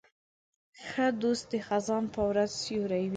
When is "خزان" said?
1.67-2.03